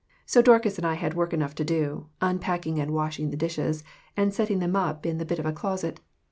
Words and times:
So 0.25 0.41
Dorcas 0.41 0.79
and 0.79 0.87
I 0.87 0.95
had 0.95 1.13
work 1.13 1.31
enough 1.31 1.53
to 1.53 1.63
do, 1.63 2.07
unpacking 2.21 2.79
and 2.79 2.89
washing 2.91 3.29
the 3.29 3.37
dishes, 3.37 3.83
and 4.17 4.33
setting 4.33 4.57
them 4.57 4.75
up 4.75 5.05
in 5.05 5.19
the 5.19 5.25
bit 5.25 5.37
of 5.37 5.45
a 5.45 5.53
closet. 5.53 5.99